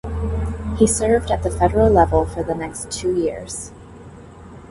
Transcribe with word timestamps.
He 0.79 0.87
served 0.87 1.29
at 1.29 1.43
the 1.43 1.51
federal 1.51 1.87
level 1.91 2.25
for 2.25 2.41
the 2.41 2.55
next 2.55 2.89
two 2.91 3.13
years. 3.15 3.71